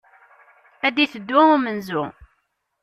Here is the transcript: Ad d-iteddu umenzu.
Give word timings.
Ad 0.87 0.93
d-iteddu 0.95 1.37
umenzu. 1.55 2.03